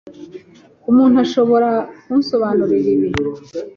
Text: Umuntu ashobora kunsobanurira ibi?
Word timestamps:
Umuntu 0.89 1.15
ashobora 1.25 1.69
kunsobanurira 2.03 2.87
ibi? 2.95 3.09